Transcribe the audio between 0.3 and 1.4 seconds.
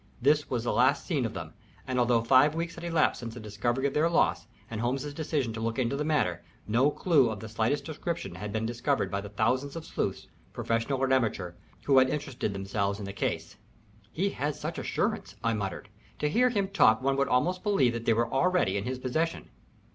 was the last seen of